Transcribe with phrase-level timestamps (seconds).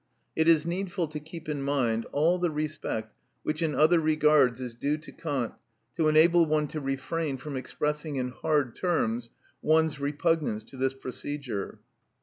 [0.35, 3.13] It is needful to keep in mind all the respect
[3.43, 5.53] which in other regards is due to Kant
[5.95, 9.29] to enable one to refrain from expressing in hard terms
[9.61, 11.81] one's repugnance to this procedure.